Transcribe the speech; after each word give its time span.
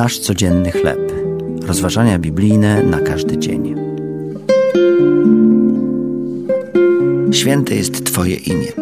Nasz 0.00 0.18
codzienny 0.18 0.72
chleb. 0.72 1.12
Rozważania 1.62 2.18
biblijne 2.18 2.82
na 2.82 3.00
każdy 3.00 3.38
dzień. 3.38 3.74
Święte 7.32 7.74
jest 7.74 8.06
Twoje 8.06 8.36
imię. 8.36 8.72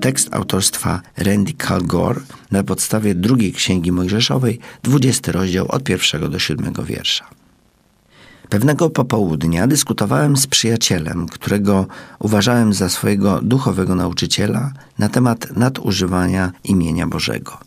Tekst 0.00 0.34
autorstwa 0.34 1.00
Randy 1.16 1.52
Calgore 1.52 2.20
na 2.50 2.62
podstawie 2.62 3.14
drugiej 3.14 3.52
księgi 3.52 3.92
Mojżeszowej, 3.92 4.58
20 4.82 5.32
rozdział 5.32 5.66
od 5.68 5.82
pierwszego 5.82 6.28
do 6.28 6.38
siódmego 6.38 6.82
wiersza. 6.82 7.24
Pewnego 8.48 8.90
popołudnia 8.90 9.66
dyskutowałem 9.66 10.36
z 10.36 10.46
przyjacielem, 10.46 11.26
którego 11.26 11.86
uważałem 12.18 12.72
za 12.72 12.88
swojego 12.88 13.40
duchowego 13.42 13.94
nauczyciela 13.94 14.72
na 14.98 15.08
temat 15.08 15.56
nadużywania 15.56 16.52
imienia 16.64 17.06
Bożego. 17.06 17.65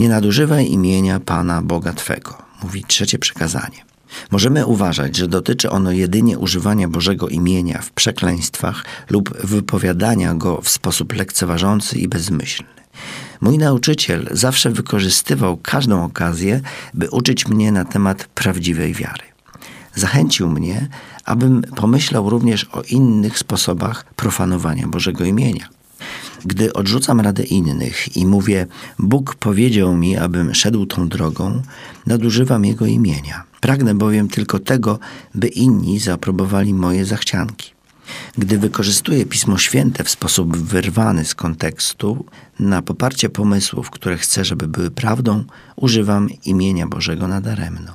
Nie 0.00 0.08
nadużywaj 0.08 0.70
imienia 0.70 1.20
Pana 1.20 1.62
Boga 1.62 1.92
Twego, 1.92 2.38
mówi 2.62 2.84
trzecie 2.84 3.18
przekazanie. 3.18 3.84
Możemy 4.30 4.66
uważać, 4.66 5.16
że 5.16 5.28
dotyczy 5.28 5.70
ono 5.70 5.92
jedynie 5.92 6.38
używania 6.38 6.88
Bożego 6.88 7.28
imienia 7.28 7.82
w 7.82 7.90
przekleństwach 7.90 8.84
lub 9.10 9.36
wypowiadania 9.46 10.34
go 10.34 10.60
w 10.60 10.68
sposób 10.68 11.12
lekceważący 11.12 11.98
i 11.98 12.08
bezmyślny. 12.08 12.68
Mój 13.40 13.58
nauczyciel 13.58 14.28
zawsze 14.30 14.70
wykorzystywał 14.70 15.56
każdą 15.56 16.04
okazję, 16.04 16.60
by 16.94 17.10
uczyć 17.10 17.48
mnie 17.48 17.72
na 17.72 17.84
temat 17.84 18.24
prawdziwej 18.24 18.94
wiary. 18.94 19.24
Zachęcił 19.94 20.50
mnie, 20.50 20.88
abym 21.24 21.62
pomyślał 21.62 22.30
również 22.30 22.64
o 22.64 22.82
innych 22.82 23.38
sposobach 23.38 24.04
profanowania 24.04 24.88
Bożego 24.88 25.24
imienia. 25.24 25.68
Gdy 26.44 26.72
odrzucam 26.72 27.20
radę 27.20 27.42
innych 27.42 28.16
i 28.16 28.26
mówię, 28.26 28.66
Bóg 28.98 29.34
powiedział 29.34 29.96
mi, 29.96 30.16
abym 30.16 30.54
szedł 30.54 30.86
tą 30.86 31.08
drogą, 31.08 31.62
nadużywam 32.06 32.64
Jego 32.64 32.86
imienia. 32.86 33.44
Pragnę 33.60 33.94
bowiem 33.94 34.28
tylko 34.28 34.58
tego, 34.58 34.98
by 35.34 35.48
inni 35.48 35.98
zaaprobowali 35.98 36.74
moje 36.74 37.04
zachcianki. 37.04 37.74
Gdy 38.38 38.58
wykorzystuję 38.58 39.26
Pismo 39.26 39.58
Święte 39.58 40.04
w 40.04 40.10
sposób 40.10 40.56
wyrwany 40.56 41.24
z 41.24 41.34
kontekstu, 41.34 42.24
na 42.60 42.82
poparcie 42.82 43.28
pomysłów, 43.28 43.90
które 43.90 44.16
chcę, 44.16 44.44
żeby 44.44 44.68
były 44.68 44.90
prawdą, 44.90 45.44
używam 45.76 46.28
imienia 46.44 46.86
Bożego 46.86 47.28
nadaremno. 47.28 47.94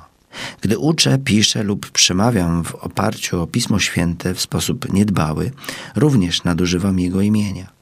Gdy 0.60 0.78
uczę, 0.78 1.18
piszę 1.18 1.62
lub 1.62 1.90
przemawiam 1.90 2.64
w 2.64 2.74
oparciu 2.74 3.42
o 3.42 3.46
Pismo 3.46 3.78
Święte 3.78 4.34
w 4.34 4.40
sposób 4.40 4.92
niedbały, 4.92 5.50
również 5.96 6.44
nadużywam 6.44 6.98
Jego 6.98 7.20
imienia. 7.20 7.79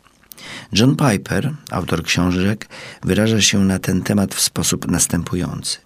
John 0.73 0.97
Piper, 0.97 1.55
autor 1.71 2.03
książek, 2.03 2.69
wyraża 3.05 3.41
się 3.41 3.59
na 3.59 3.79
ten 3.79 4.03
temat 4.03 4.35
w 4.35 4.41
sposób 4.41 4.91
następujący. 4.91 5.79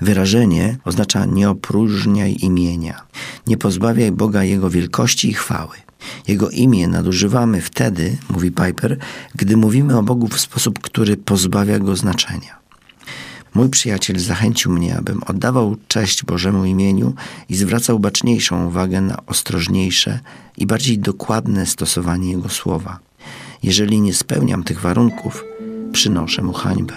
Wyrażenie 0.00 0.78
oznacza 0.84 1.24
nie 1.24 1.50
opróżniaj 1.50 2.36
imienia, 2.40 3.02
nie 3.46 3.56
pozbawiaj 3.56 4.12
Boga 4.12 4.44
Jego 4.44 4.70
wielkości 4.70 5.28
i 5.28 5.34
chwały. 5.34 5.76
Jego 6.28 6.50
imię 6.50 6.88
nadużywamy 6.88 7.60
wtedy, 7.60 8.16
mówi 8.30 8.50
Piper, 8.50 8.98
gdy 9.34 9.56
mówimy 9.56 9.98
o 9.98 10.02
Bogu 10.02 10.28
w 10.28 10.40
sposób, 10.40 10.78
który 10.78 11.16
pozbawia 11.16 11.78
go 11.78 11.96
znaczenia. 11.96 12.60
Mój 13.54 13.68
przyjaciel 13.68 14.18
zachęcił 14.18 14.72
mnie, 14.72 14.96
abym 14.96 15.22
oddawał 15.22 15.76
cześć 15.88 16.24
Bożemu 16.24 16.64
imieniu 16.64 17.14
i 17.48 17.56
zwracał 17.56 17.98
baczniejszą 17.98 18.66
uwagę 18.66 19.00
na 19.00 19.26
ostrożniejsze 19.26 20.20
i 20.56 20.66
bardziej 20.66 20.98
dokładne 20.98 21.66
stosowanie 21.66 22.30
Jego 22.30 22.48
słowa. 22.48 23.09
Jeżeli 23.62 24.00
nie 24.00 24.14
spełniam 24.14 24.64
tych 24.64 24.80
warunków, 24.80 25.44
przynoszę 25.92 26.42
mu 26.42 26.52
hańbę. 26.52 26.94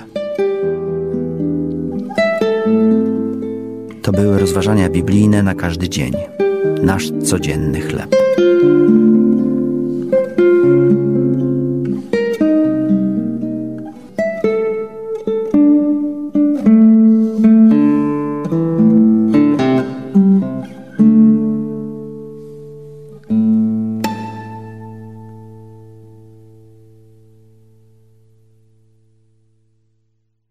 To 4.02 4.12
były 4.12 4.40
rozważania 4.40 4.90
biblijne 4.90 5.44
na 5.44 5.56
każdy 5.56 5.90
dzień. 5.90 6.14
Nasz 6.84 7.12
codzienny 7.24 7.82
chleb. 7.82 8.16